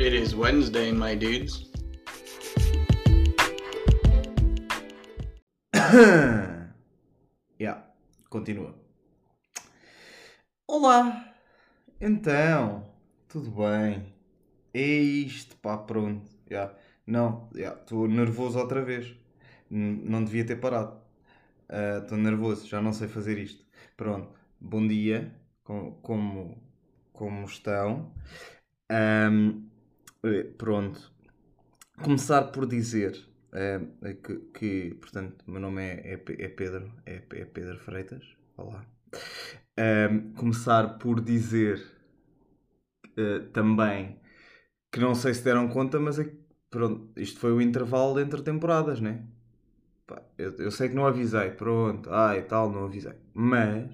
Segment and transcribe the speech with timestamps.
[0.00, 1.70] It is Wednesday, my dudes.
[7.60, 7.82] yeah,
[8.30, 8.74] continua.
[10.66, 11.34] Olá,
[12.00, 12.90] então,
[13.28, 14.10] tudo bem?
[14.72, 16.30] É isto, pá, pronto.
[16.50, 16.74] Yeah.
[17.06, 19.14] Não, estou yeah, nervoso outra vez.
[19.70, 20.98] N não devia ter parado.
[21.68, 23.62] Estou uh, nervoso, já não sei fazer isto.
[23.98, 25.30] Pronto, bom dia,
[25.62, 26.56] com, como,
[27.12, 28.14] como estão?
[28.90, 29.69] Um,
[30.58, 31.12] pronto,
[32.02, 33.16] começar por dizer
[33.52, 38.24] uh, que, que, portanto, meu nome é, é, é Pedro, é, é, Pedro Freitas.
[38.56, 38.84] Olá.
[39.78, 41.80] Um, começar por dizer
[43.52, 44.18] também
[44.90, 46.32] que não sei se deram conta, mas é,
[46.70, 49.26] pronto, isto foi o intervalo entre temporadas, né?
[50.38, 53.90] Eu, eu, sei que não avisei, pronto, ai tal, não avisei, mas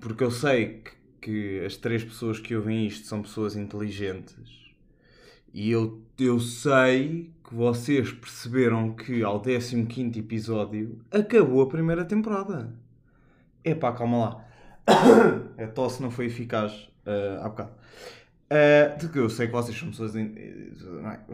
[0.00, 4.60] porque eu sei que, que as três pessoas que ouvem isto são pessoas inteligentes
[5.52, 12.72] e eu, eu sei que vocês perceberam que ao 15 episódio acabou a primeira temporada.
[13.64, 14.44] Epá, calma lá.
[15.58, 16.72] A tosse não foi eficaz
[17.04, 17.72] uh, há bocado.
[18.52, 20.26] Uh, eu sei que vocês são pessoas, é?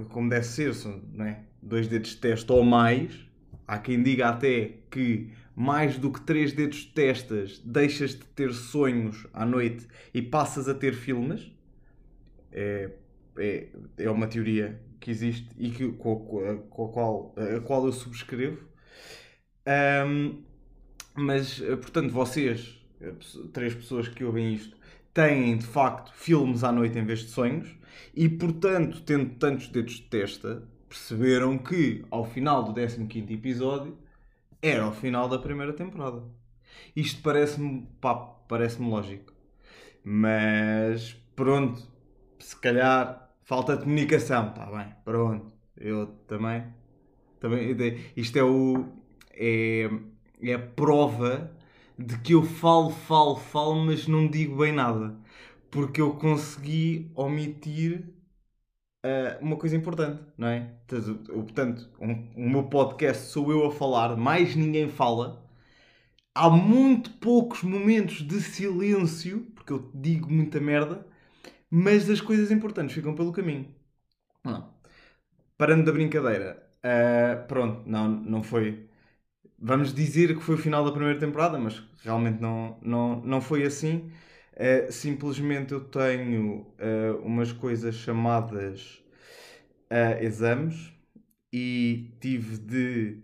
[0.08, 1.40] como deve ser, são é?
[1.62, 3.26] dois dedos de testa ou mais.
[3.68, 8.52] Há quem diga até que mais do que três dedos de testas deixas de ter
[8.52, 11.50] sonhos à noite e passas a ter filmes.
[12.52, 12.90] É,
[13.38, 17.86] é, é uma teoria que existe e que, com, a, com a, qual, a qual
[17.86, 18.62] eu subscrevo.
[20.06, 20.42] Um,
[21.14, 22.78] mas, portanto, vocês,
[23.54, 24.76] três pessoas que ouvem isto,
[25.14, 27.74] têm de facto filmes à noite em vez de sonhos
[28.14, 33.96] e, portanto, tendo tantos dedos de testa, perceberam que ao final do 15 episódio
[34.62, 36.22] era o final da primeira temporada.
[36.94, 37.88] Isto parece-me
[38.48, 39.32] parece-me lógico.
[40.04, 41.82] Mas pronto,
[42.38, 45.52] se calhar falta comunicação, está bem, pronto.
[45.76, 46.64] Eu também,
[47.40, 47.76] também
[48.16, 48.86] isto é o
[49.32, 49.90] é,
[50.42, 51.50] é a prova
[51.98, 55.16] de que eu falo, falo, falo, mas não digo bem nada.
[55.70, 58.04] Porque eu consegui omitir
[59.06, 60.72] uh, uma coisa importante, não é?
[60.86, 65.44] Portanto, um, o meu podcast sou eu a falar, mais ninguém fala.
[66.34, 71.06] Há muito poucos momentos de silêncio, porque eu digo muita merda,
[71.70, 73.74] mas as coisas importantes ficam pelo caminho.
[74.44, 74.74] Não.
[75.58, 78.86] Parando da brincadeira, uh, pronto, não, não foi
[79.58, 83.64] vamos dizer que foi o final da primeira temporada, mas realmente não, não, não foi
[83.64, 84.10] assim.
[84.58, 89.02] Uh, simplesmente eu tenho uh, umas coisas chamadas
[89.90, 90.92] uh, exames
[91.52, 93.22] e tive de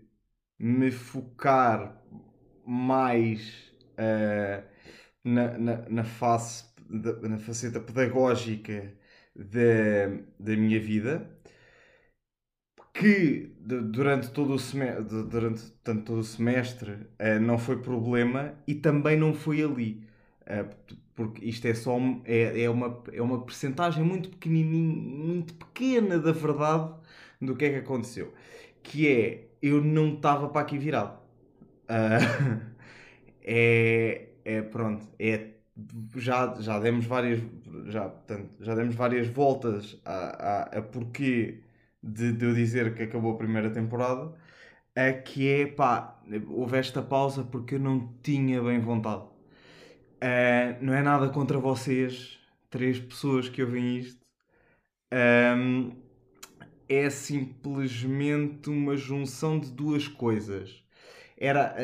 [0.59, 2.01] me focar
[2.65, 3.71] mais
[5.23, 8.93] na, na, na, face, na faceta pedagógica
[9.35, 10.07] da,
[10.39, 11.29] da minha vida
[12.93, 17.07] que durante todo o semestre, durante tanto todo o semestre
[17.41, 20.07] não foi problema e também não foi ali.
[21.15, 26.31] Porque isto é só é, é uma, é uma percentagem muito pequenininha, muito pequena da
[26.31, 26.93] verdade
[27.41, 28.33] do que é que aconteceu.
[28.81, 31.19] Que é, eu não estava para aqui virado.
[31.89, 32.73] Uh,
[33.43, 35.51] é, é, pronto, é,
[36.15, 37.39] já, já demos várias,
[37.87, 41.63] já, portanto, já demos várias voltas a, a, a porquê
[42.01, 44.33] de, de eu dizer que acabou a primeira temporada,
[44.95, 49.25] é que é pá, houve esta pausa porque eu não tinha bem vontade.
[50.23, 52.39] Uh, não é nada contra vocês,
[52.69, 54.21] três pessoas que ouvem isto.
[55.11, 55.91] Um,
[56.87, 60.81] é simplesmente uma junção de duas coisas.
[61.37, 61.75] Era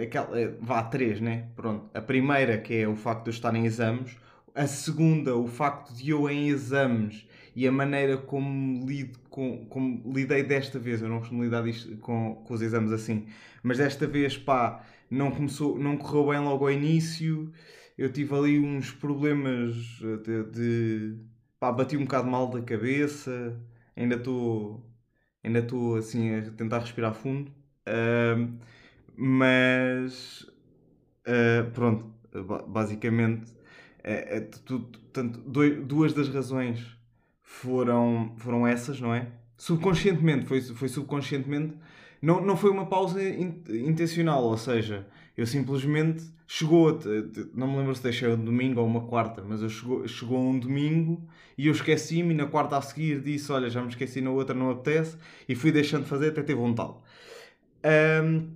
[0.00, 0.56] aquela.
[0.60, 1.48] Vá, três, né?
[1.56, 1.90] Pronto.
[1.92, 4.16] A primeira, que é o facto de eu estar em exames.
[4.54, 10.12] A segunda, o facto de eu em exames e a maneira como, lido com, como
[10.12, 13.26] lidei desta vez, eu não costumo lidar disto, com, com os exames assim,
[13.62, 17.52] mas desta vez, pá, não, começou, não correu bem logo ao início,
[17.98, 21.18] eu tive ali uns problemas de, de
[21.58, 23.60] pá, bati um bocado mal da cabeça,
[23.96, 24.86] ainda estou
[25.42, 27.50] ainda estou assim a tentar respirar fundo,
[27.88, 28.58] uh,
[29.16, 30.42] mas
[31.26, 32.12] uh, pronto,
[32.68, 33.52] basicamente
[34.02, 36.96] é, é, tudo, tanto, duas das razões
[37.42, 39.28] foram, foram essas, não é?
[39.56, 41.74] Subconscientemente, foi, foi subconscientemente.
[42.20, 45.06] Não, não foi uma pausa in, intencional, ou seja,
[45.36, 46.98] eu simplesmente chegou,
[47.54, 50.58] não me lembro se deixei um domingo ou uma quarta, mas eu chegou, chegou um
[50.58, 51.26] domingo
[51.56, 54.54] e eu esqueci-me e na quarta a seguir disse, olha, já me esqueci na outra,
[54.54, 55.16] não apetece,
[55.48, 56.94] e fui deixando de fazer até ter vontade.
[58.24, 58.50] Um,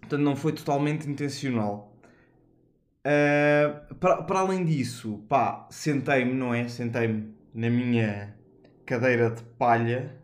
[0.00, 1.96] portanto, não foi totalmente intencional.
[3.06, 6.66] Uh, para, para além disso, pá, sentei-me, não é?
[6.66, 8.34] Sentei-me na minha
[8.84, 10.16] cadeira de palha,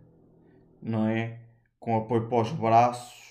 [0.83, 1.39] não é?
[1.83, 3.29] Com apoio para os braços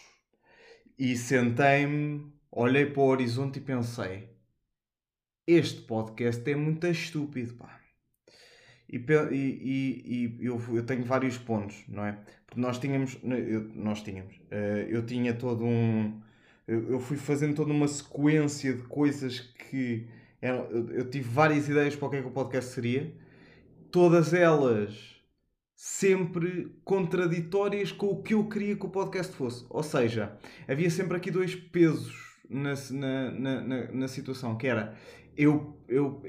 [1.00, 4.28] e sentei-me, olhei para o horizonte e pensei:
[5.48, 7.80] este podcast é muito estúpido, pá.
[8.90, 12.20] E, e, e, eu, eu, tenho vários pontos, não é?
[12.46, 16.22] Porque nós tínhamos, eu, nós tínhamos, uh, eu tinha todo um,
[16.68, 20.10] eu, fui fazendo toda uma sequência de coisas que
[20.42, 23.16] eu tive várias ideias para o que é que o podcast seria,
[23.90, 25.11] todas elas
[25.84, 29.66] sempre contraditórias com o que eu queria que o podcast fosse.
[29.68, 30.32] Ou seja,
[30.68, 34.96] havia sempre aqui dois pesos na, na, na, na situação, que era
[35.36, 36.22] eu, eu,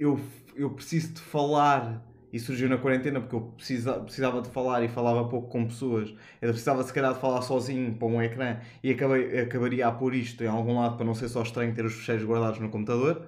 [0.00, 0.18] eu,
[0.56, 2.02] eu preciso de falar
[2.32, 6.08] e surgiu na quarentena porque eu precisava, de falar e falava pouco com pessoas.
[6.40, 10.14] Eu precisava se calhar de falar sozinho para um ecrã e acabei, acabaria a pôr
[10.14, 13.26] isto em algum lado para não ser só estranho ter os fecheiros guardados no computador.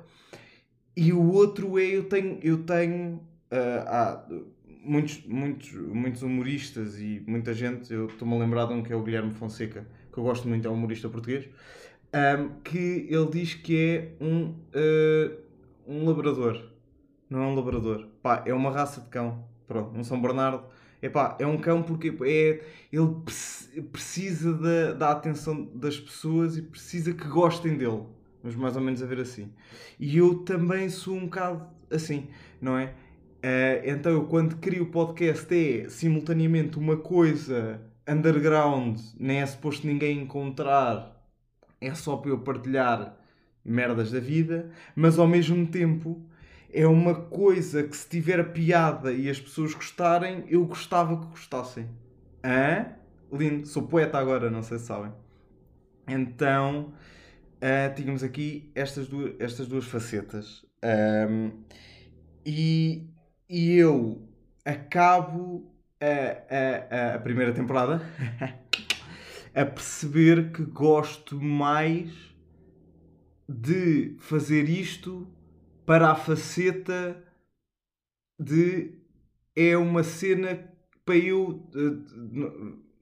[0.96, 3.20] E o outro é eu tenho, eu tenho
[3.52, 4.55] uh,
[4.86, 8.96] muitos, muitos, muitos humoristas e muita gente, eu estou-me a lembrar de um que é
[8.96, 11.48] o Guilherme Fonseca, que eu gosto muito, é um humorista português,
[12.14, 15.36] um, que ele diz que é um, uh,
[15.86, 16.70] um labrador.
[17.28, 18.06] Não é um labrador.
[18.22, 19.44] Pá, é uma raça de cão.
[19.66, 20.62] Pronto, um São Bernardo.
[21.02, 27.12] Epá, é um cão porque é, ele precisa da, da atenção das pessoas e precisa
[27.12, 28.04] que gostem dele.
[28.42, 29.52] Mas mais ou menos a ver assim.
[29.98, 32.28] E eu também sou um bocado assim,
[32.60, 32.94] não é?
[33.36, 39.86] Uh, então eu quando crio o podcast é simultaneamente uma coisa underground, nem é suposto
[39.86, 41.16] ninguém encontrar
[41.80, 43.16] é só para eu partilhar
[43.64, 46.24] merdas da vida, mas ao mesmo tempo
[46.72, 51.88] é uma coisa que se tiver piada e as pessoas gostarem, eu gostava que gostassem.
[52.44, 52.86] Hã?
[53.32, 53.66] Lindo.
[53.66, 55.12] Sou poeta agora, não sei se sabem.
[56.06, 56.92] Então,
[57.56, 60.64] uh, tínhamos aqui estas duas, estas duas facetas.
[60.84, 61.50] Um,
[62.44, 63.08] e,
[63.48, 64.28] e eu
[64.64, 68.02] acabo a, a, a primeira temporada
[69.54, 72.12] a perceber que gosto mais
[73.48, 75.26] de fazer isto
[75.84, 77.22] para a faceta
[78.38, 78.92] de
[79.54, 80.68] é uma cena
[81.04, 81.64] para eu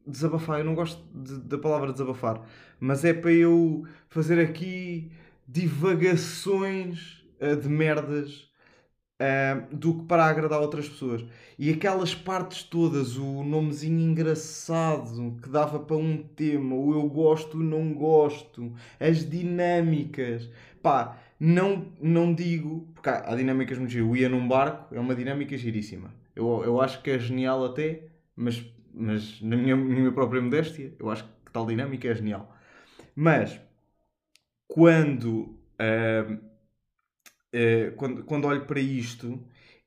[0.06, 0.61] desabafar.
[0.61, 2.47] Eu não gosto de, da palavra desabafar,
[2.79, 5.11] mas é para eu fazer aqui
[5.49, 8.49] divagações uh, de merdas
[9.20, 11.25] uh, do que para agradar outras pessoas.
[11.58, 17.56] E aquelas partes todas, o nomezinho engraçado que dava para um tema, o eu gosto,
[17.58, 20.50] não gosto, as dinâmicas,
[20.82, 24.08] pá, não, não digo, porque há, dinâmicas muito giras.
[24.08, 26.12] O ia num barco é uma dinâmica giríssima.
[26.34, 31.11] Eu, eu acho que é genial até, mas, mas na, minha, minha própria modéstia, eu
[31.11, 32.55] acho que tal dinâmica é genial.
[33.14, 33.61] Mas
[34.66, 36.53] quando uh,
[37.54, 39.40] uh, quando, quando olho para isto,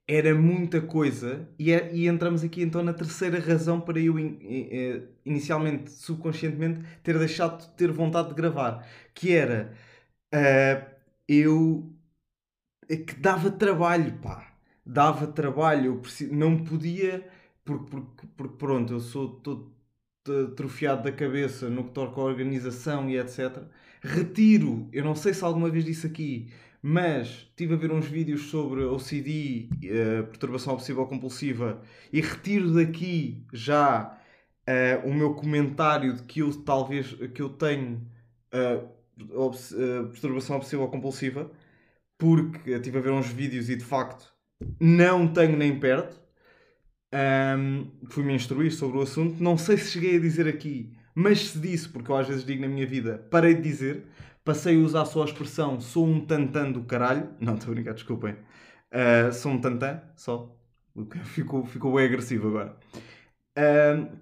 [0.07, 4.37] era muita coisa e, é, e, entramos aqui então na terceira razão para eu in,
[4.41, 9.73] in, inicialmente, subconscientemente, ter deixado de ter vontade de gravar, que era
[10.33, 10.97] uh,
[11.27, 11.93] eu
[12.89, 14.53] é que dava trabalho, pá,
[14.85, 17.27] dava trabalho, eu não podia,
[17.65, 19.75] porque, porque, porque pronto, eu sou todo
[20.51, 23.63] atrofiado da cabeça no que toca a organização e etc.
[24.01, 26.49] Retiro, eu não sei se alguma vez disse aqui,
[26.81, 31.81] mas estive a ver uns vídeos sobre OCD, uh, eh, perturbação obsessiva compulsiva,
[32.13, 34.17] e retiro daqui já
[34.67, 38.07] uh, o meu comentário de que eu talvez que eu tenho
[38.53, 38.88] uh,
[39.34, 39.74] obs
[40.12, 41.51] perturbação obsessiva compulsiva,
[42.17, 44.31] porque estive a ver uns vídeos e de facto
[44.79, 46.19] não tenho nem perto.
[47.13, 49.41] Um, Fui-me instruir sobre o assunto.
[49.41, 52.62] Não sei se cheguei a dizer aqui, mas se disse, porque eu às vezes digo
[52.62, 54.05] na minha vida, parei de dizer
[54.48, 57.30] passei a usar só a expressão sou um tantã do caralho.
[57.39, 58.34] Não, estou a brincar, desculpem.
[58.34, 60.56] Uh, sou um tantã, só.
[61.25, 62.75] Ficou, ficou bem agressivo agora.
[63.56, 64.18] Uh,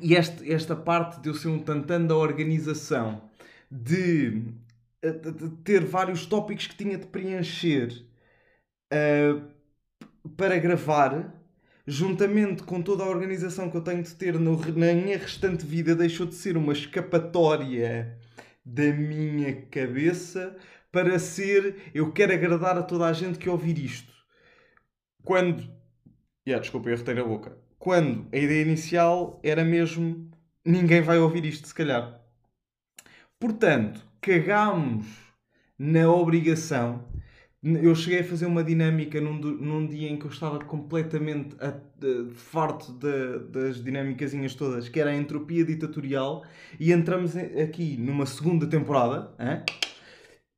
[0.00, 3.28] e este, esta parte de eu ser um tantã da organização,
[3.70, 4.40] de,
[5.02, 7.92] de, ter vários tópicos que tinha de preencher
[8.90, 9.42] uh,
[10.38, 11.34] para gravar,
[11.86, 15.94] juntamente com toda a organização que eu tenho de ter no, na minha restante vida,
[15.94, 18.18] deixou de ser uma escapatória
[18.66, 20.56] da minha cabeça
[20.90, 24.12] para ser eu quero agradar a toda a gente que ouvir isto.
[25.22, 25.62] Quando.
[26.46, 27.56] Yeah, desculpa, eu retei a boca.
[27.78, 30.30] Quando a ideia inicial era mesmo
[30.64, 32.20] ninguém vai ouvir isto, se calhar.
[33.38, 35.06] Portanto, cagámos
[35.78, 37.06] na obrigação
[37.74, 41.68] eu cheguei a fazer uma dinâmica num, num dia em que eu estava completamente a,
[41.68, 46.44] a, farto de, das dinâmicas todas, que era a entropia ditatorial,
[46.78, 49.34] e entramos aqui numa segunda temporada.
[49.38, 49.62] Hein?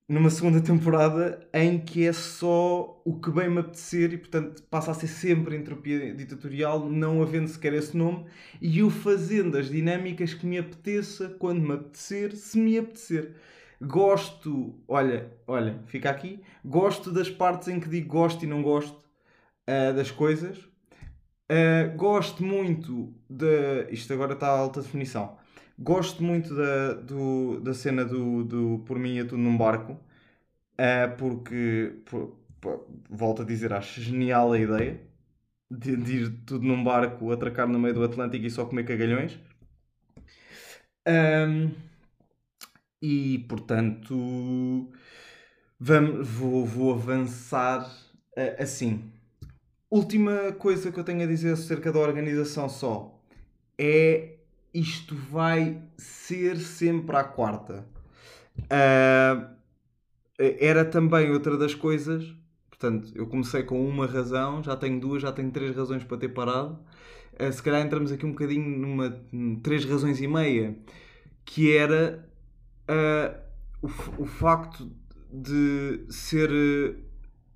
[0.09, 4.93] numa segunda temporada em que é só o que bem me apetecer e, portanto, passa
[4.93, 8.25] a ser sempre entropia ditatorial, não havendo sequer esse nome,
[8.61, 13.35] e eu fazendo as dinâmicas que me apeteça, quando me apetecer, se me apetecer.
[13.81, 18.99] Gosto, olha, olha, fica aqui, gosto das partes em que digo gosto e não gosto
[19.69, 20.59] uh, das coisas.
[21.51, 23.91] Uh, gosto muito da.
[23.91, 25.39] Isto agora está a alta definição
[25.79, 31.17] Gosto muito da, do, da cena do, do Por mim é tudo num barco, uh,
[31.17, 35.01] porque, por, por, volto a dizer, acho genial a ideia
[35.71, 39.39] de, de, ir tudo num barco, atracar no meio do Atlântico e só comer cagalhões.
[41.07, 41.71] Um,
[43.01, 44.91] e portanto,
[45.79, 47.87] vamos, vou, vou avançar
[48.37, 49.11] uh, assim.
[49.91, 53.19] Última coisa que eu tenho a dizer acerca da organização só
[53.79, 54.35] é
[54.75, 57.87] isto vai ser sempre à quarta.
[58.65, 59.57] Uh,
[60.39, 62.35] era também outra das coisas.
[62.69, 66.29] Portanto, eu comecei com uma razão, já tenho duas, já tenho três razões para ter
[66.29, 66.79] parado.
[67.41, 69.21] Uh, se calhar entramos aqui um bocadinho numa
[69.63, 70.77] três razões e meia,
[71.45, 72.29] que era
[72.89, 73.39] uh,
[73.83, 74.91] o, o facto
[75.33, 76.51] de ser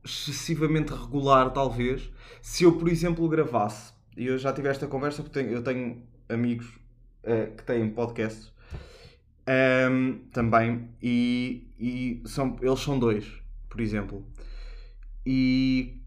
[0.04, 2.10] excessivamente regular, talvez.
[2.40, 6.02] Se eu, por exemplo, gravasse, e eu já tive esta conversa porque tenho, eu tenho
[6.28, 6.66] amigos
[7.24, 8.52] uh, que têm podcasts
[9.90, 13.26] um, também, e, e são, eles são dois,
[13.68, 14.24] por exemplo.
[15.26, 16.00] E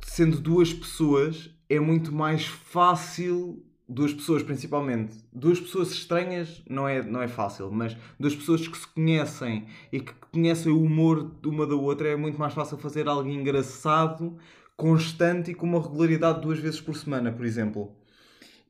[0.00, 3.64] sendo duas pessoas, é muito mais fácil.
[3.92, 5.16] Duas pessoas, principalmente.
[5.32, 9.98] Duas pessoas estranhas não é, não é fácil, mas duas pessoas que se conhecem e
[9.98, 14.38] que conhecem o humor de uma da outra é muito mais fácil fazer algo engraçado,
[14.76, 17.92] constante e com uma regularidade duas vezes por semana, por exemplo.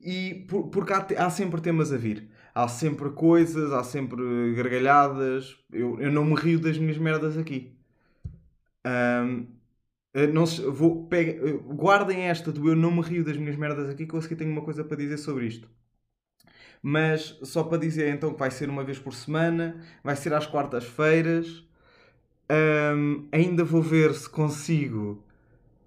[0.01, 2.27] E por, porque há, há sempre temas a vir.
[2.55, 5.55] Há sempre coisas, há sempre gargalhadas.
[5.71, 7.77] Eu, eu não me rio das minhas merdas aqui.
[8.87, 9.47] Um,
[10.33, 14.07] não se, vou, pegue, guardem esta do eu não me rio das minhas merdas aqui
[14.07, 15.69] que eu aqui tenho uma coisa para dizer sobre isto.
[16.83, 20.47] Mas só para dizer então que vai ser uma vez por semana, vai ser às
[20.47, 21.65] quartas-feiras.
[22.51, 25.23] Um, ainda vou ver se consigo.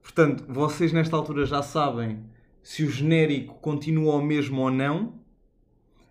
[0.01, 2.23] Portanto, vocês nesta altura já sabem
[2.61, 5.19] se o genérico continua o mesmo ou não,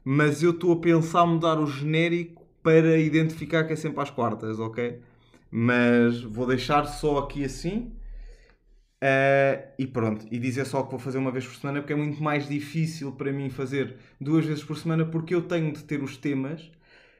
[0.04, 4.58] mas eu estou a pensar mudar o genérico para identificar que é sempre às quartas,
[4.58, 5.00] ok?
[5.50, 7.92] Mas vou deixar só aqui assim.
[9.02, 11.96] Uh, e pronto, e dizer só que vou fazer uma vez por semana porque é
[11.96, 16.00] muito mais difícil para mim fazer duas vezes por semana porque eu tenho de ter
[16.00, 16.70] os temas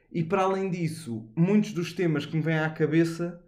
[0.09, 3.41] e para além disso, muitos dos temas que me vêm à cabeça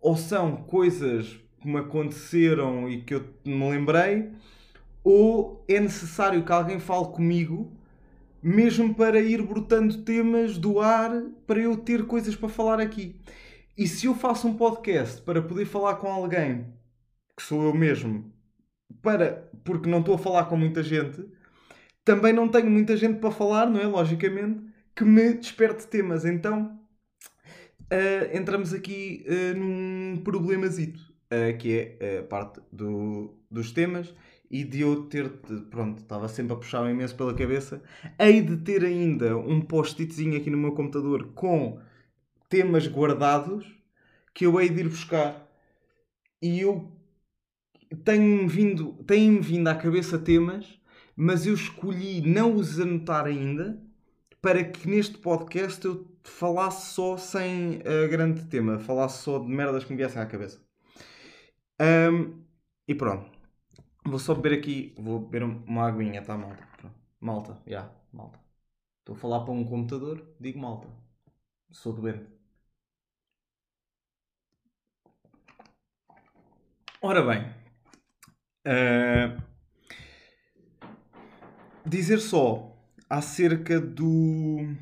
[0.00, 4.30] ou são coisas que me aconteceram e que eu me lembrei,
[5.04, 7.72] ou é necessário que alguém fale comigo,
[8.42, 11.10] mesmo para ir brotando temas do ar
[11.46, 13.16] para eu ter coisas para falar aqui.
[13.78, 16.66] E se eu faço um podcast para poder falar com alguém,
[17.36, 18.32] que sou eu mesmo,
[19.00, 21.24] para porque não estou a falar com muita gente,
[22.04, 23.86] também não tenho muita gente para falar, não é?
[23.86, 24.60] Logicamente,
[24.94, 26.24] que me desperte temas.
[26.24, 26.78] Então
[27.92, 31.00] uh, entramos aqui uh, num problemazito,
[31.32, 34.14] uh, que é a parte do, dos temas
[34.50, 35.30] e de eu ter,
[35.70, 37.82] pronto, estava sempre a puxar imenso pela cabeça,
[38.18, 41.80] hei de ter ainda um post-itzinho aqui no meu computador com
[42.50, 43.64] temas guardados
[44.34, 45.48] que eu hei de ir buscar.
[46.42, 46.92] E eu
[47.96, 50.80] tenho vindo, tenho vindo à cabeça temas,
[51.16, 53.80] mas eu escolhi não os anotar ainda
[54.40, 59.84] para que neste podcast eu falasse só sem uh, grande tema, falasse só de merdas
[59.84, 60.60] que me viessem à cabeça.
[61.80, 62.42] Um,
[62.86, 63.30] e pronto.
[64.04, 66.66] Vou só beber aqui, vou beber uma aguinha, tá malta?
[66.76, 66.96] Pronto.
[67.20, 68.38] Malta, já, yeah, malta.
[69.00, 70.88] Estou a falar para um computador, digo malta.
[71.70, 72.26] Sou doente.
[77.00, 77.52] Ora bem,
[78.66, 79.42] uh,
[81.86, 82.76] dizer só
[83.08, 84.74] acerca do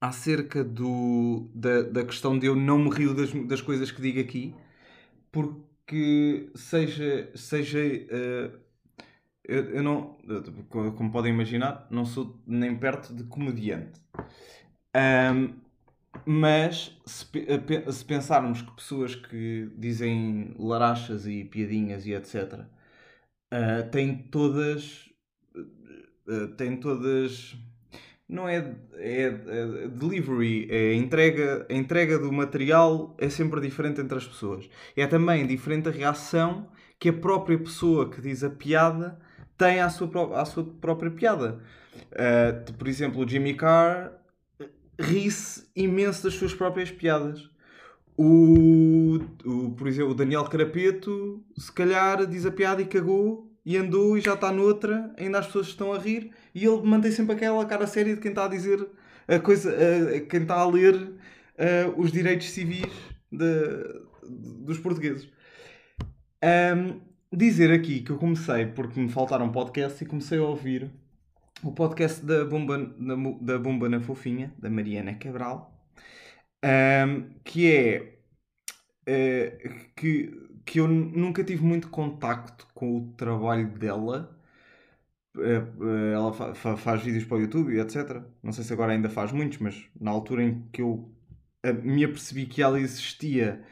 [0.00, 4.20] acerca do da, da questão de eu não me rio das, das coisas que digo
[4.20, 4.54] aqui,
[5.32, 7.30] porque que seja.
[7.34, 8.58] seja uh,
[9.42, 10.18] eu, eu, não.
[10.68, 13.98] Como podem imaginar, não sou nem perto de comediante.
[14.94, 15.54] Um,
[16.24, 17.26] mas se,
[17.92, 22.54] se, pensarmos que pessoas que dizem larachas e piadinhas e etc.
[22.54, 22.66] Uh,
[23.50, 25.08] eh, têm todas.
[26.26, 27.56] Uh, têm todas
[28.28, 28.58] não é,
[28.96, 34.68] é, é, delivery, é entrega, a entrega do material é sempre diferente entre as pessoas.
[34.94, 39.18] É também diferente a reação que a própria pessoa que diz a piada
[39.56, 41.58] tem à sua, à sua própria piada.
[42.12, 44.12] Uh, por exemplo, o Jimmy Carr
[44.98, 47.48] ri-se imenso das suas próprias piadas.
[48.16, 53.76] o, o, por exemplo, o Daniel Carapeto, se calhar diz a piada e cagou e
[53.76, 57.36] andou e já está noutra, ainda as pessoas estão a rir e ele mantém sempre
[57.36, 58.84] aquela cara séria de quem está a dizer
[59.28, 61.12] a coisa, a, quem está a ler
[61.96, 62.86] os direitos civis
[63.30, 63.46] de,
[64.28, 65.28] dos portugueses.
[66.42, 67.00] Um,
[67.32, 70.90] dizer aqui que eu comecei porque me faltaram podcasts e comecei a ouvir
[71.62, 75.74] o podcast da Bomba, da, da Bomba na Fofinha, da Mariana Cabral,
[76.64, 78.18] um, que é
[79.08, 80.30] uh, que,
[80.64, 84.34] que eu nunca tive muito contacto com o trabalho dela.
[85.36, 88.22] Uh, ela fa fa faz vídeos para o YouTube, etc.
[88.42, 91.12] Não sei se agora ainda faz muitos, mas na altura em que eu
[91.64, 93.62] uh, me apercebi que ela existia,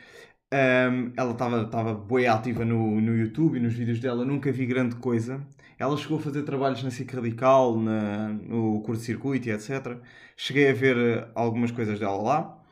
[0.53, 4.97] um, ela estava bem ativa no, no YouTube e nos vídeos dela, nunca vi grande
[4.97, 5.47] coisa.
[5.79, 9.99] Ela chegou a fazer trabalhos na SIC Radical, na, no curto-circuito e etc.
[10.37, 12.63] Cheguei a ver algumas coisas dela lá.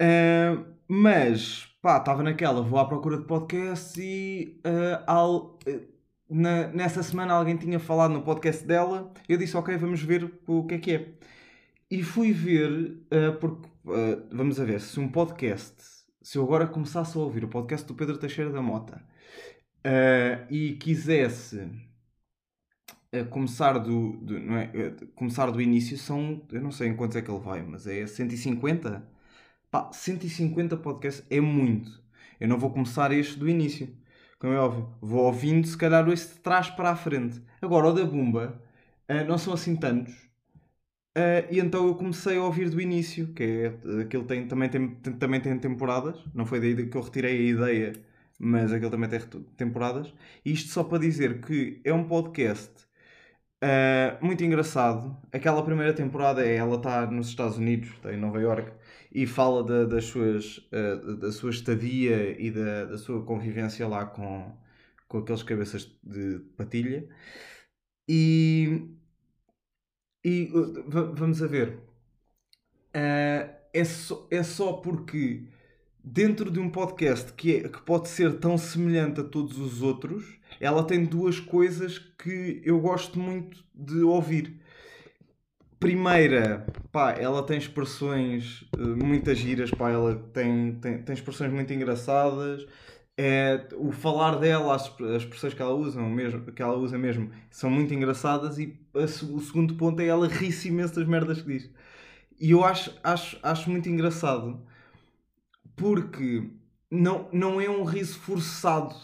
[0.00, 5.58] Uh, mas, pá, estava naquela, vou à procura de podcasts e uh, al,
[6.28, 9.10] na, nessa semana alguém tinha falado no podcast dela.
[9.26, 11.08] Eu disse, ok, vamos ver o que é que é.
[11.90, 13.68] E fui ver, uh, porque,
[14.30, 15.74] vamos a ver, se um podcast,
[16.20, 19.02] se eu agora começasse a ouvir o podcast do Pedro Teixeira da Mota
[20.48, 21.68] e quisesse
[23.30, 24.70] começar do, do não é,
[25.14, 28.06] começar do início, são, eu não sei em quantos é que ele vai, mas é
[28.06, 29.12] 150
[29.72, 32.02] Pá, 150 podcasts é muito.
[32.38, 33.88] Eu não vou começar este do início.
[34.38, 34.94] Como é óbvio.
[35.00, 37.40] Vou ouvindo, se calhar, este de trás para a frente.
[37.62, 38.62] Agora, o da Bumba,
[39.10, 40.12] uh, não são assim tantos.
[41.16, 44.88] Uh, e então eu comecei a ouvir do início, que é aquele tem, também, tem,
[44.90, 46.22] também tem temporadas.
[46.34, 47.92] Não foi daí que eu retirei a ideia,
[48.38, 49.20] mas aquele também tem
[49.56, 50.12] temporadas.
[50.44, 52.70] E isto só para dizer que é um podcast
[53.62, 55.16] uh, muito engraçado.
[55.32, 58.70] Aquela primeira temporada é ela está nos Estados Unidos, está em Nova York
[59.12, 64.06] e fala da, das suas, uh, da sua estadia e da, da sua convivência lá
[64.06, 64.52] com,
[65.08, 67.08] com aqueles cabeças de patilha.
[68.08, 68.88] E,
[70.24, 71.78] e uh, vamos a ver.
[72.94, 75.44] Uh, é, só, é só porque
[76.04, 80.38] dentro de um podcast que, é, que pode ser tão semelhante a todos os outros,
[80.62, 84.60] ela tem duas coisas que eu gosto muito de ouvir
[85.82, 91.72] primeira, pá, ela tem expressões uh, muitas giras, pá, ela tem, tem, tem expressões muito
[91.72, 92.64] engraçadas.
[93.18, 97.30] É, o falar dela, as, as expressões que ela usa mesmo, que ela usa mesmo,
[97.50, 101.48] são muito engraçadas e a, o segundo ponto é ela ri-se imenso das merdas que
[101.48, 101.70] diz.
[102.40, 104.64] E eu acho, acho, acho muito engraçado
[105.76, 106.48] porque
[106.90, 108.94] não, não é um riso forçado.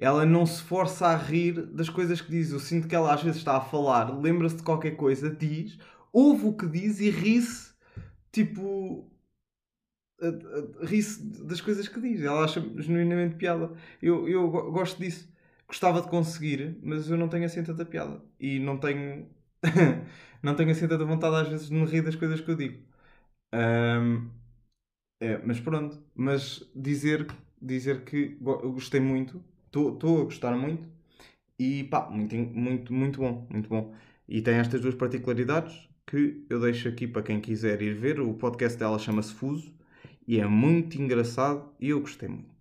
[0.00, 2.52] Ela não se força a rir das coisas que diz.
[2.52, 5.78] Eu sinto que ela às vezes está a falar, lembra-se de qualquer coisa, diz,
[6.12, 7.74] ouve o que diz e ri-se,
[8.32, 9.10] tipo.
[10.82, 12.22] ri-se das coisas que diz.
[12.22, 13.70] Ela acha genuinamente piada.
[14.02, 15.28] Eu, eu gosto disso.
[15.66, 18.20] Gostava de conseguir, mas eu não tenho assim tanta piada.
[18.38, 19.28] E não tenho.
[20.42, 22.82] não tenho assim tanta vontade às vezes de me rir das coisas que eu digo.
[23.54, 24.30] Um,
[25.20, 26.02] é, mas pronto.
[26.14, 27.26] Mas dizer,
[27.60, 29.42] dizer que eu gostei muito.
[29.72, 30.88] Estou a gostar muito.
[31.58, 33.46] E pá, muito, muito, muito bom.
[33.50, 33.94] Muito bom.
[34.28, 38.20] E tem estas duas particularidades que eu deixo aqui para quem quiser ir ver.
[38.20, 39.72] O podcast dela chama-se Fuso
[40.26, 42.54] e é muito engraçado e eu gostei muito.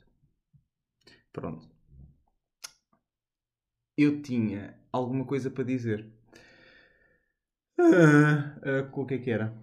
[1.32, 1.68] Pronto.
[3.98, 6.06] Eu tinha alguma coisa para dizer.
[7.80, 9.54] Uh, uh, o que é que era?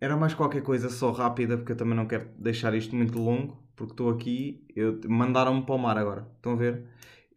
[0.00, 3.59] Era mais qualquer coisa só rápida, porque eu também não quero deixar isto muito longo,
[3.80, 4.62] porque estou aqui,
[5.08, 6.28] mandaram-me para o mar agora.
[6.36, 6.84] Estão a ver?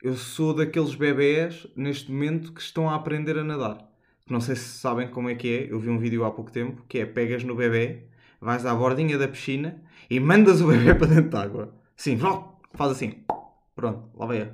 [0.01, 3.93] Eu sou daqueles bebés neste momento que estão a aprender a nadar
[4.29, 6.83] não sei se sabem como é que é, eu vi um vídeo há pouco tempo,
[6.87, 8.07] que é pegas no bebê,
[8.39, 11.73] vais à bordinha da piscina e mandas o bebê para dentro da água.
[11.95, 12.17] Sim,
[12.73, 13.23] faz assim.
[13.75, 14.53] Pronto, lá vai.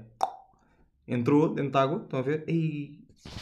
[1.07, 2.45] Entrou dentro da água, estão a ver?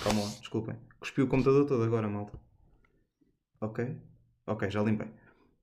[0.04, 0.76] Calma lá, desculpem.
[1.00, 2.38] Cuspiu o computador todo agora, malta.
[3.62, 3.96] Ok?
[4.46, 5.08] Ok, já limpei.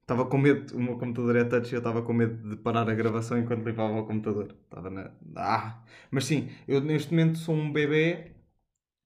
[0.05, 2.89] Estava com medo, o meu computador é touch e eu estava com medo de parar
[2.91, 4.55] a gravação enquanto limpava o computador.
[4.65, 5.11] Estava na.
[5.35, 5.83] Ah!
[6.11, 8.33] Mas sim, eu neste momento sou um bebê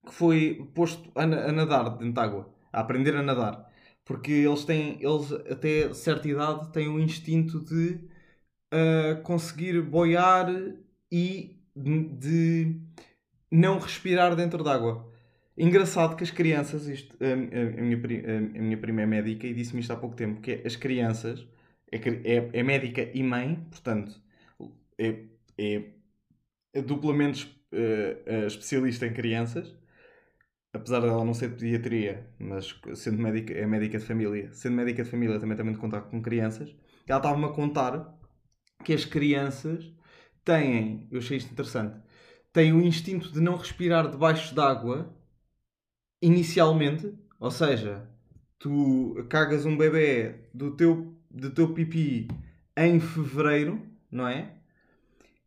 [0.07, 3.71] que foi posto a, a nadar dentro de água, a aprender a nadar.
[4.05, 8.01] Porque eles têm, eles até certa idade têm o instinto de
[8.75, 10.49] uh, conseguir boiar
[11.13, 12.81] e de, de
[13.51, 15.08] não respirar dentro d'água.
[15.61, 17.99] Engraçado que as crianças, isto, a, minha,
[18.39, 21.45] a, minha prima é médica e disse-me isto há pouco tempo, que é, as crianças,
[21.91, 24.23] é, é, é médica e mãe, portanto,
[24.97, 25.25] é,
[25.59, 25.83] é,
[26.75, 29.75] é duplamente uh, especialista em crianças,
[30.73, 35.03] apesar dela não ser de pediatria, mas sendo médica, é médica de família, sendo médica
[35.03, 36.73] de família também tem muito contato com crianças,
[37.05, 38.17] ela estava-me a contar
[38.85, 39.93] que as crianças
[40.45, 42.01] têm, eu achei isto interessante,
[42.53, 45.18] têm o instinto de não respirar debaixo d'água
[46.21, 48.09] inicialmente, ou seja,
[48.59, 52.29] tu cagas um bebê do teu, do teu pipi
[52.77, 54.53] em fevereiro, não é?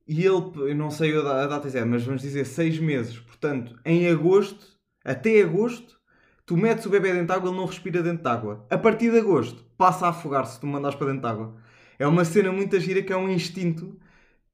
[0.07, 4.07] E ele, eu não sei a data exata, mas vamos dizer seis meses, portanto, em
[4.07, 4.67] agosto,
[5.03, 5.99] até agosto,
[6.45, 8.65] tu metes o bebê dentro de água, ele não respira dentro de água.
[8.69, 11.55] A partir de agosto, passa a afogar se tu mandas para dentro de água.
[11.97, 13.97] É uma cena muito gira que é um instinto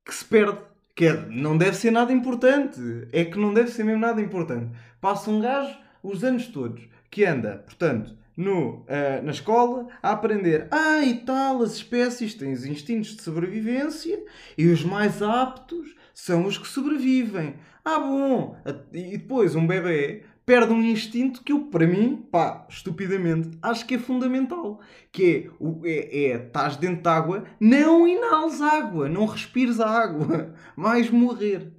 [0.06, 0.60] que se perde.
[0.96, 2.80] Que é, não deve ser nada importante.
[3.12, 4.76] É que não deve ser mesmo nada importante.
[5.00, 10.68] Passa um gajo os anos todos que anda, portanto, no, uh, na escola a aprender.
[10.70, 14.24] Ah, e tal, as espécies têm os instintos de sobrevivência
[14.56, 17.56] e os mais aptos são os que sobrevivem.
[17.84, 18.56] Ah, bom!
[18.94, 23.96] E depois um bebê perde um instinto que eu, para mim, pá, estupidamente, acho que
[23.96, 24.80] é fundamental.
[25.12, 25.50] Que
[25.84, 31.10] é, é, é estás dentro de água, não inales água, não respires a água, mais
[31.10, 31.74] morrer.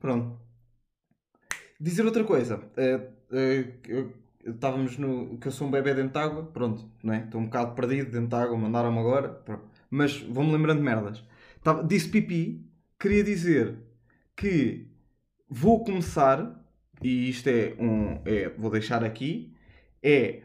[0.00, 0.41] Pronto.
[1.82, 2.62] Dizer outra coisa.
[2.78, 4.12] Uh,
[4.46, 5.36] estávamos no.
[5.38, 7.24] que eu sou um bebê dentro de água, pronto, não é?
[7.24, 9.64] Estou um bocado perdido dentro de água, mandaram-me agora, pronto.
[9.90, 11.24] mas vou-me lembrando de merdas.
[11.60, 12.64] Tava, disse pipi,
[13.00, 13.78] queria dizer
[14.36, 14.86] que
[15.48, 16.64] vou começar
[17.02, 18.20] e isto é um.
[18.24, 19.52] É, vou deixar aqui.
[20.00, 20.42] É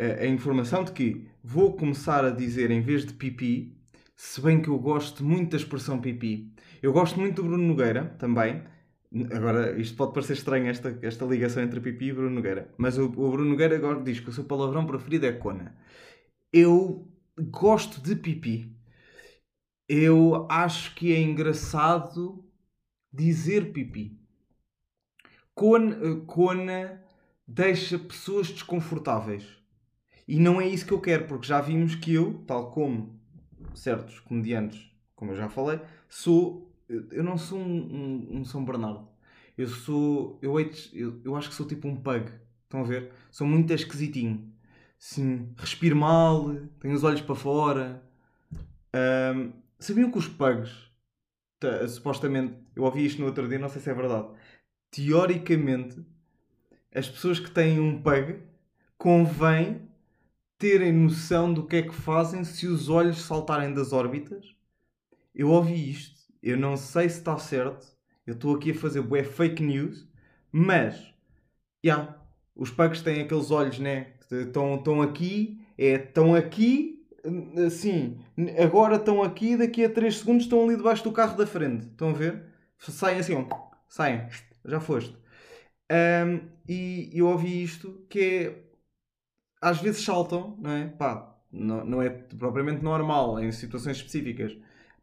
[0.00, 3.76] a, a, informação de que vou começar a dizer em vez de pipi,
[4.16, 6.52] se bem que eu gosto muito da expressão pipi.
[6.82, 8.64] Eu gosto muito do Bruno Nogueira também.
[9.32, 12.72] Agora, isto pode parecer estranho, esta, esta ligação entre pipi e Bruno Nogueira.
[12.78, 15.76] Mas o, o Bruno Nogueira agora diz que o seu palavrão preferido é cona.
[16.52, 17.06] Eu
[17.38, 18.74] gosto de pipi.
[19.88, 22.42] Eu acho que é engraçado
[23.12, 24.18] dizer pipi.
[25.54, 27.02] Cona, cona
[27.46, 29.44] deixa pessoas desconfortáveis.
[30.26, 33.20] E não é isso que eu quero, porque já vimos que eu, tal como
[33.74, 36.71] certos comediantes, como eu já falei, sou.
[37.10, 37.64] Eu não sou um,
[38.32, 39.08] um, um São Bernardo.
[39.56, 40.38] Eu sou.
[40.42, 40.58] Eu,
[40.92, 42.30] eu, eu acho que sou tipo um pug.
[42.64, 43.12] Estão a ver?
[43.30, 44.52] Sou muito esquisitinho.
[44.98, 48.02] Sim, respiro mal, tenho os olhos para fora.
[48.94, 50.70] Um, sabiam que os pugs,
[51.88, 54.28] supostamente, eu ouvi isto no outro dia, não sei se é verdade
[54.92, 56.04] teoricamente,
[56.94, 58.40] as pessoas que têm um pug
[58.98, 59.88] convém
[60.58, 64.54] terem noção do que é que fazem se os olhos saltarem das órbitas.
[65.34, 67.86] Eu ouvi isto, eu não sei se está certo,
[68.26, 70.08] eu estou aqui a fazer bué fake news,
[70.50, 70.96] mas,
[71.84, 72.22] já, yeah,
[72.54, 74.14] os pugs têm aqueles olhos, né?
[74.30, 77.06] Estão, aqui, é, estão aqui,
[77.66, 78.18] assim,
[78.62, 81.86] agora estão aqui, daqui a 3 segundos estão ali debaixo do carro da frente.
[81.86, 82.44] Estão a ver?
[82.78, 83.46] Saem assim, ó,
[83.88, 84.28] saem
[84.64, 85.16] já foste.
[85.90, 88.62] Um, e eu ouvi isto que é.
[89.60, 90.88] Às vezes saltam, não é?
[90.88, 94.56] Pá, não, não é propriamente normal em situações específicas.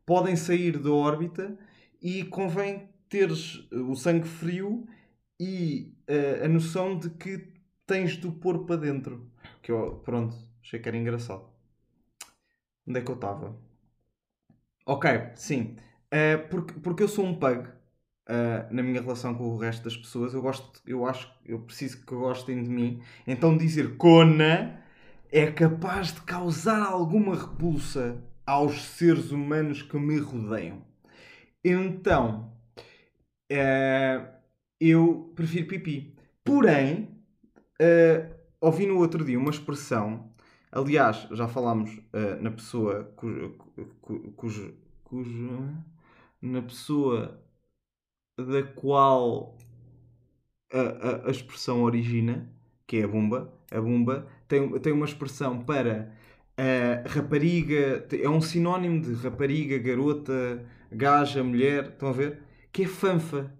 [0.09, 1.55] Podem sair da órbita
[2.01, 4.87] e convém teres o sangue frio
[5.39, 7.53] e uh, a noção de que
[7.85, 9.31] tens de o pôr para dentro.
[9.61, 11.47] Que eu, pronto, achei que era engraçado.
[12.87, 13.55] Onde é que eu estava?
[14.83, 15.75] Ok, sim.
[16.07, 19.95] Uh, porque, porque eu sou um pug uh, na minha relação com o resto das
[19.95, 20.33] pessoas.
[20.33, 22.99] Eu gosto, eu acho, eu preciso que gostem de mim.
[23.27, 24.83] Então dizer cona
[25.31, 30.81] é capaz de causar alguma repulsa aos seres humanos que me rodeiam.
[31.63, 32.51] Então,
[33.51, 34.27] uh,
[34.79, 36.15] eu prefiro pipi.
[36.43, 37.21] Porém,
[37.79, 40.33] uh, ouvi no outro dia uma expressão,
[40.71, 43.55] aliás, já falámos uh, na pessoa cujo,
[44.35, 45.77] cujo, cujo,
[46.41, 47.39] na pessoa
[48.35, 49.55] da qual
[50.73, 52.51] a, a, a, expressão origina,
[52.87, 53.53] que é a bumba.
[53.69, 56.17] A bumba tem, tem uma expressão para
[56.59, 62.43] a rapariga, é um sinónimo de rapariga, garota, gaja, mulher, estão a ver?
[62.71, 63.53] Que é fanfa.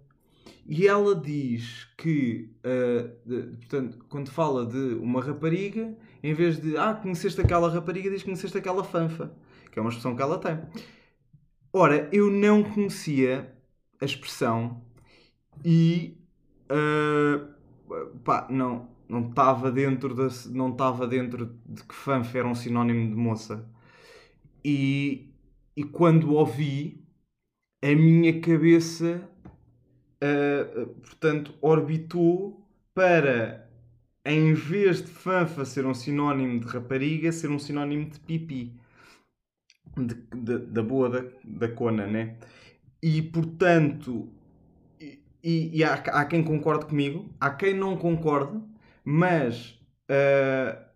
[0.66, 6.76] E ela diz que, uh, de, portanto, quando fala de uma rapariga, em vez de,
[6.76, 9.32] ah, conheceste aquela rapariga, diz conheceste aquela fanfa,
[9.72, 10.60] que é uma expressão que ela tem.
[11.72, 13.50] Ora, eu não conhecia
[14.00, 14.82] a expressão
[15.64, 16.18] e
[16.70, 17.48] uh,
[18.22, 23.10] pá, não não estava dentro da, não estava dentro de que fanfa era um sinónimo
[23.10, 23.68] de moça.
[24.64, 25.34] E,
[25.76, 27.04] e quando ouvi
[27.82, 29.28] a minha cabeça
[30.22, 33.68] uh, portanto orbitou para
[34.24, 38.78] em vez de fanfa ser um sinónimo de rapariga ser um sinónimo de pipi.
[39.96, 42.38] De, de, da boa da, da cona né?
[43.02, 44.32] E portanto,
[45.42, 48.60] e, e há, há, quem concorde comigo, há quem não concorde,
[49.04, 50.90] mas uh,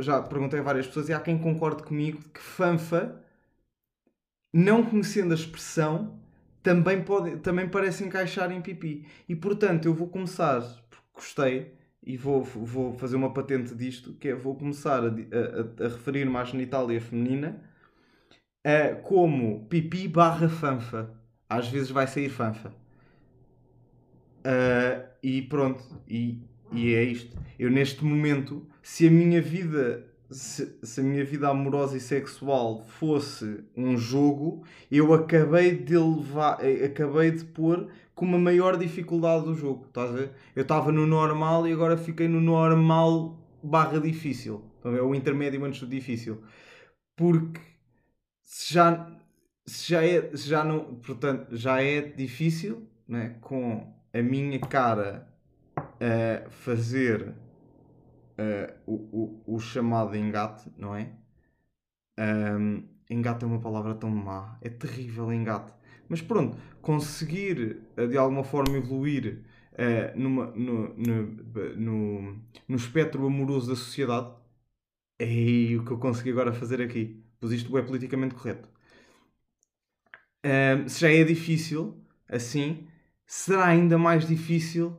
[0.00, 3.22] já, perguntei a várias pessoas e há quem concorde comigo que fanfa
[4.52, 6.20] não conhecendo a expressão,
[6.62, 9.06] também, pode, também parece encaixar em pipi.
[9.28, 14.28] E portanto, eu vou começar, porque gostei, e vou, vou fazer uma patente disto, que
[14.28, 17.62] é vou começar a, a, a referir-me à genitália feminina
[18.66, 21.10] uh, como pipi barra fanfa.
[21.48, 22.70] Às vezes vai sair fanfa.
[24.44, 27.36] Uh, e pronto, e, e é isto.
[27.58, 32.84] Eu neste momento, se a minha vida se, se, a minha vida amorosa e sexual
[32.98, 39.54] fosse um jogo, eu acabei de levar, acabei de pôr com uma maior dificuldade do
[39.54, 39.86] jogo.
[39.86, 40.30] Estás a ver?
[40.56, 44.64] Eu estava no normal e agora fiquei no normal barra difícil.
[44.80, 46.42] Então, é o intermédio antes do difícil.
[47.14, 47.60] Porque
[48.42, 49.10] se já,
[49.66, 55.31] se já é, se já não, portanto, já é difícil, né, com a minha cara
[56.50, 57.34] fazer
[58.38, 61.12] uh, o, o, o, chamado engate, não é?
[62.18, 65.72] Um, engate é uma palavra tão má, é terrível engate.
[66.08, 71.22] Mas pronto, conseguir uh, de alguma forma evoluir uh, numa, no, no,
[71.76, 74.34] no, no espectro amoroso da sociedade
[75.18, 77.22] é o que eu consegui agora fazer aqui.
[77.38, 78.68] Pois isto é politicamente correto.
[80.44, 82.88] Um, se já é difícil, assim,
[83.26, 84.96] será ainda mais difícil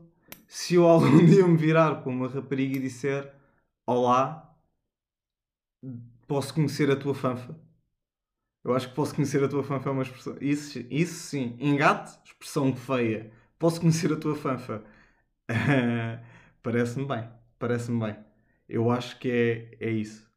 [0.54, 3.34] se eu algum dia me virar para uma rapariga e disser
[3.88, 4.56] Olá,
[6.28, 7.56] posso conhecer a tua fanfa?
[8.64, 10.38] Eu acho que posso conhecer a tua fanfa é uma expressão.
[10.40, 11.58] Isso, isso sim.
[11.60, 13.32] Engate, expressão feia.
[13.60, 14.84] Posso conhecer a tua fanfa?
[16.64, 17.30] parece-me bem.
[17.60, 18.18] Parece-me bem.
[18.70, 19.30] Eu acho que
[19.80, 20.30] é, é isso.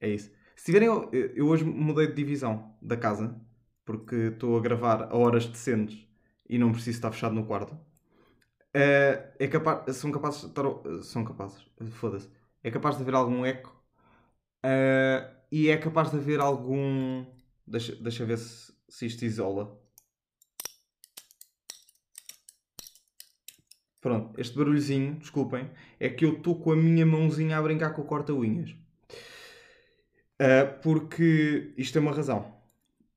[0.00, 0.30] É isso.
[0.56, 0.88] Se tiverem.
[1.34, 3.40] Eu hoje mudei de divisão da casa
[3.84, 6.06] porque estou a gravar a horas decentes
[6.48, 7.78] e não preciso estar fechado no quarto.
[8.76, 10.64] Uh, é capaz, são capazes de estar.
[11.02, 12.28] São capazes, foda-se.
[12.62, 13.72] É capaz de haver algum eco
[15.52, 17.24] e é capaz de haver algum.
[17.66, 19.80] Deixa, deixa ver se, se isto isola.
[24.00, 28.02] Pronto, este barulhozinho, desculpem, é que eu estou com a minha mãozinha a brincar com
[28.02, 28.74] o corta-unhas.
[30.82, 32.54] Porque isto é uma razão.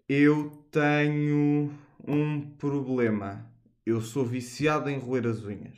[0.07, 1.73] Eu tenho
[2.07, 3.51] um problema
[3.87, 5.77] eu sou viciado em roer as unhas.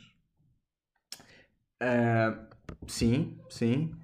[1.80, 2.44] Uh,
[2.88, 3.94] sim, sim.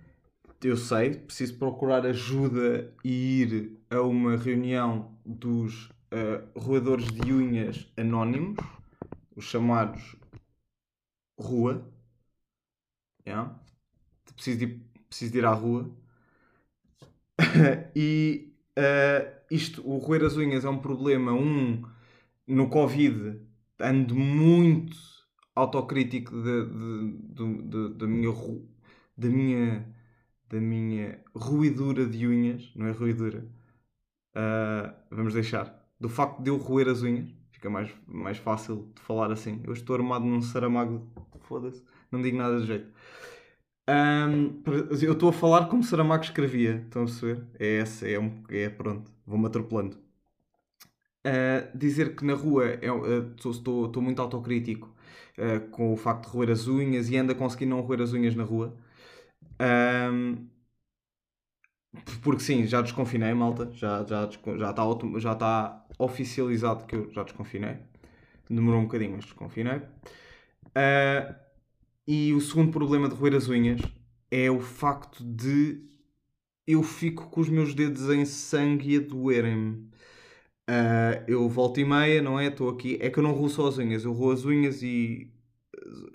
[0.62, 7.92] Eu sei, preciso procurar ajuda e ir a uma reunião dos uh, roedores de unhas
[7.96, 8.56] anónimos,
[9.34, 10.14] os chamados
[11.36, 11.84] Rua.
[13.26, 13.58] Yeah.
[14.36, 14.66] Preciso, de,
[15.08, 15.90] preciso de ir à rua.
[17.94, 21.82] e uh, isto, o roer as unhas é um problema, um,
[22.46, 23.45] no Covid
[23.80, 24.96] ando muito
[25.54, 26.32] autocrítico
[27.96, 28.30] da minha
[29.16, 29.94] da minha
[30.48, 33.46] da minha ruidura de unhas, não é ruidura.
[34.36, 35.74] Uh, vamos deixar.
[35.98, 39.62] Do facto de eu roer as unhas, fica mais, mais fácil de falar assim.
[39.64, 41.10] Eu estou armado num saramago,
[41.42, 42.92] foda-se, não digo nada de jeito.
[43.88, 44.62] Um,
[45.02, 47.46] eu estou a falar como Saramago escrevia, estão a perceber?
[47.58, 49.96] É essa, é, um, é pronto, vou-me atropelando.
[51.26, 52.78] Uh, dizer que na rua
[53.36, 54.94] estou, uh, muito autocrítico
[55.36, 58.12] uh, com o facto de roer as unhas e ando a conseguir não roer as
[58.12, 58.76] unhas na rua.
[59.60, 60.46] Um,
[62.22, 63.70] porque sim, já desconfinei, malta.
[63.72, 64.82] Já está já, já tá,
[65.18, 67.78] já tá oficializado que eu já desconfinei.
[68.48, 69.78] Demorou um bocadinho, mas desconfinei.
[69.78, 71.34] Uh,
[72.06, 73.80] e o segundo problema de roer as unhas
[74.30, 75.82] é o facto de
[76.66, 79.88] eu fico com os meus dedos em sangue e a doerem-me.
[80.68, 82.48] Uh, eu volto e meia, não é?
[82.48, 82.98] Estou aqui.
[83.00, 85.30] É que eu não roo só as unhas, eu roo as unhas e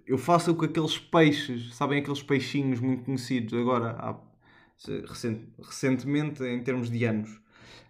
[0.06, 4.20] eu faço com aqueles peixes, sabem aqueles peixinhos muito conhecidos agora, há,
[5.08, 7.40] recent, recentemente, em termos de anos,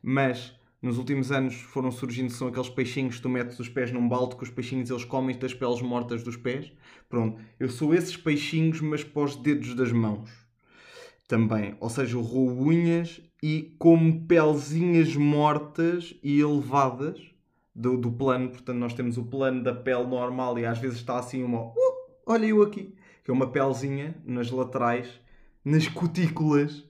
[0.03, 4.07] mas nos últimos anos foram surgindo, são aqueles peixinhos que tu metes os pés num
[4.07, 6.71] balde, que os peixinhos eles comem das peles mortas dos pés.
[7.07, 10.40] Pronto, eu sou esses peixinhos, mas para os dedos das mãos
[11.31, 11.77] também.
[11.79, 17.21] Ou seja, eu roo unhas e como pelzinhas mortas e elevadas
[17.73, 18.49] do, do plano.
[18.49, 21.67] Portanto, nós temos o plano da pele normal e às vezes está assim uma.
[21.67, 21.73] Uh,
[22.25, 22.93] olha eu aqui!
[23.23, 25.07] Que é uma pelzinha nas laterais,
[25.63, 26.83] nas cutículas,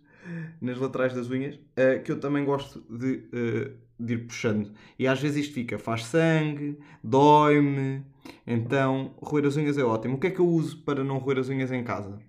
[0.59, 4.71] nas laterais das unhas, uh, que eu também gosto de, uh, de ir puxando.
[4.97, 8.03] E às vezes isto fica, faz sangue, dói-me.
[8.47, 10.15] Então, roer as unhas é ótimo.
[10.15, 12.19] O que é que eu uso para não roer as unhas em casa?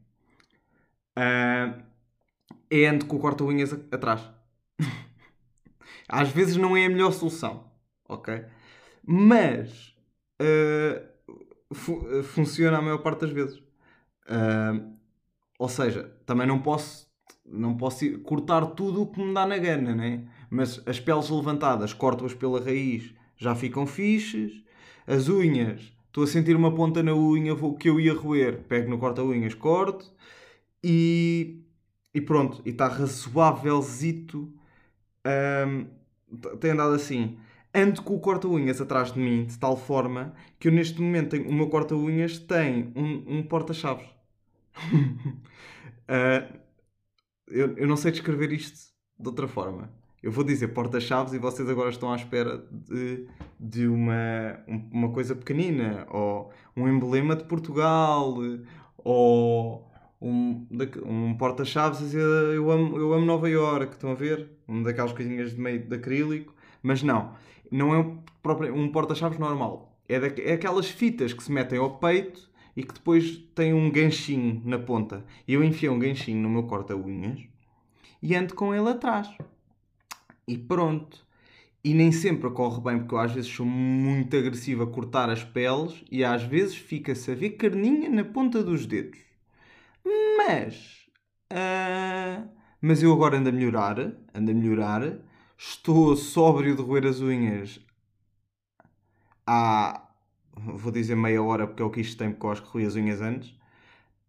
[1.17, 1.92] Uh,
[2.73, 4.23] é ando com o corta-unhas atrás.
[6.09, 7.71] Às vezes não é a melhor solução,
[8.09, 8.45] ok?
[9.05, 9.95] Mas
[10.41, 13.59] uh, fu funciona a maior parte das vezes.
[13.59, 14.97] Uh,
[15.59, 17.07] ou seja, também não posso,
[17.45, 20.27] não posso cortar tudo o que me dá na gana, né?
[20.51, 24.63] Mas as peles levantadas, corto-as pela raiz, já ficam fixes.
[25.07, 28.99] As unhas, estou a sentir uma ponta na unha que eu ia roer, pego no
[28.99, 30.13] corta-unhas, corto.
[30.83, 31.63] E,
[32.15, 34.53] e pronto, e está razoávelzito.
[35.27, 35.87] Um,
[36.59, 37.39] tem andado assim.
[37.75, 41.49] Ando com o corta-unhas atrás de mim, de tal forma que eu neste momento tenho,
[41.49, 44.07] o meu corta-unhas tem um, um porta-chaves.
[44.77, 46.59] uh,
[47.49, 49.91] eu, eu não sei descrever isto de outra forma.
[50.23, 53.27] Eu vou dizer porta-chaves e vocês agora estão à espera de,
[53.59, 54.61] de uma,
[54.93, 58.37] uma coisa pequenina, ou um emblema de Portugal,
[58.99, 59.92] ou
[60.23, 60.67] um,
[61.05, 64.49] um porta-chaves eu amo, eu amo Nova York, estão a ver?
[64.69, 67.35] Uma daquelas coisinhas de meio de acrílico, mas não,
[67.71, 68.23] não é um,
[68.75, 69.99] um porta-chaves normal.
[70.09, 73.91] É, da, é aquelas fitas que se metem ao peito e que depois tem um
[73.91, 75.25] ganchinho na ponta.
[75.47, 77.41] E eu enfiei um ganchinho no meu corta-unhas
[78.23, 79.29] e ando com ele atrás.
[80.47, 81.27] E pronto.
[81.85, 85.43] E nem sempre corre bem, porque eu às vezes sou muito agressivo a cortar as
[85.43, 89.32] peles e às vezes fica-se a ver carninha na ponta dos dedos.
[90.05, 91.07] Mas.
[91.53, 92.49] Uh,
[92.81, 93.99] mas eu agora ando a melhorar.
[94.35, 95.19] Ando a melhorar.
[95.57, 97.81] Estou sóbrio de roer as unhas
[99.47, 100.09] há.
[100.55, 102.85] Vou dizer meia hora porque é o que isto tem, porque eu acho que roí
[102.87, 103.51] as unhas antes.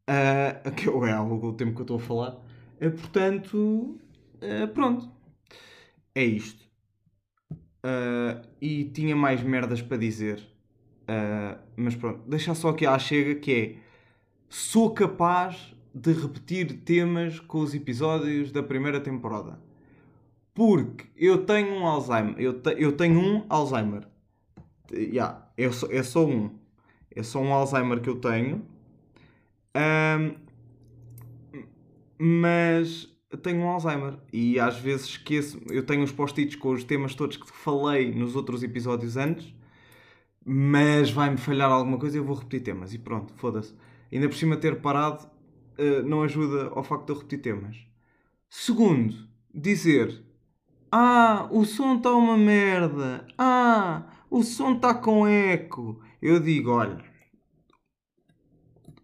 [0.10, 2.36] Uh, que é o tempo que eu estou a falar.
[2.82, 4.00] Uh, portanto,
[4.42, 5.10] uh, pronto.
[6.16, 6.64] É isto.
[7.86, 10.42] Uh, e tinha mais merdas para dizer.
[11.76, 13.76] Mas pronto, deixar só aqui à chega que é
[14.54, 19.60] sou capaz de repetir temas com os episódios da primeira temporada.
[20.54, 22.36] Porque eu tenho um Alzheimer.
[22.38, 24.08] Eu, te, eu tenho um Alzheimer.
[24.92, 26.52] Yeah, é, só, é só um.
[27.10, 28.64] É só um Alzheimer que eu tenho.
[29.76, 30.36] Um,
[32.20, 33.10] mas
[33.42, 35.60] tenho um Alzheimer e às vezes esqueço.
[35.68, 39.52] Eu tenho os post-its com os temas todos que falei nos outros episódios antes,
[40.46, 42.94] mas vai-me falhar alguma coisa e eu vou repetir temas.
[42.94, 43.74] E pronto, foda-se
[44.14, 45.26] ainda por cima ter parado
[45.80, 47.78] uh, não ajuda ao facto de eu repetir temas.
[48.50, 50.24] Segundo, dizer
[50.92, 53.26] Ah, o som está uma merda.
[53.38, 56.02] Ah, o som está com eco.
[56.22, 57.04] Eu digo, olha,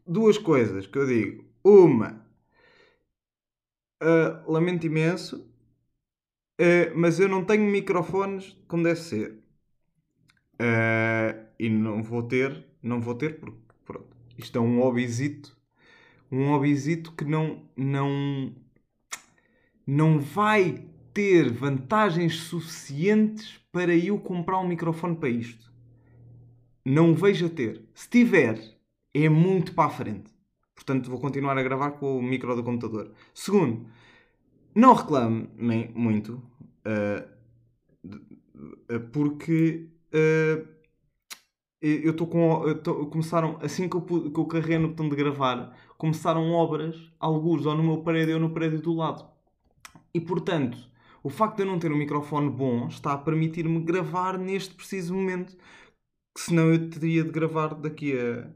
[0.05, 1.45] duas coisas que eu digo.
[1.63, 2.25] Uma,
[4.01, 5.37] uh, lamento imenso,
[6.59, 9.43] uh, mas eu não tenho microfones como deve ser.
[10.61, 13.68] Uh, e não vou ter, não vou ter porque
[14.43, 15.57] isto é um hobbyzito.
[16.31, 18.53] Um hobbyzito que não, não,
[19.85, 25.71] não vai ter vantagens suficientes para eu comprar um microfone para isto.
[26.85, 27.83] Não vejo a ter.
[27.93, 28.59] Se tiver,
[29.13, 30.31] é muito para a frente.
[30.73, 33.11] Portanto, vou continuar a gravar com o micro do computador.
[33.33, 33.85] Segundo,
[34.73, 35.49] não reclame
[35.93, 36.41] muito,
[36.85, 37.27] uh,
[39.11, 40.78] porque uh,
[41.81, 42.67] eu estou com.
[42.67, 46.95] Eu tô, começaram, assim que eu, que eu carreguei no botão de gravar, começaram obras,
[47.19, 49.25] alguns ou no meu prédio ou no prédio do lado.
[50.13, 50.77] E portanto,
[51.23, 55.13] o facto de eu não ter um microfone bom está a permitir-me gravar neste preciso
[55.13, 55.55] momento.
[56.35, 58.49] Que senão eu teria de gravar daqui a.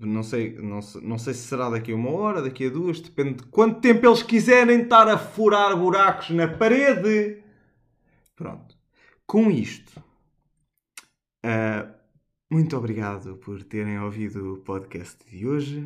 [0.00, 3.00] não, sei, não, sei, não sei se será daqui a uma hora, daqui a duas,
[3.00, 7.42] depende de quanto tempo eles quiserem estar a furar buracos na parede.
[8.36, 8.76] Pronto.
[9.26, 10.07] Com isto
[11.48, 11.90] Uh,
[12.50, 15.84] muito obrigado por terem ouvido o podcast de hoje.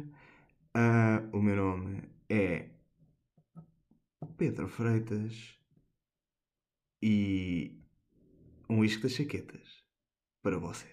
[0.76, 2.68] Uh, o meu nome é
[4.36, 5.56] Pedro Freitas
[7.00, 7.80] e
[8.68, 9.84] um isco das chaquetas
[10.42, 10.91] para vocês.